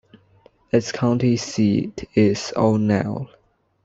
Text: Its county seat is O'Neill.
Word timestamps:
Its 0.71 0.91
county 0.91 1.37
seat 1.37 2.09
is 2.15 2.51
O'Neill. 2.55 3.29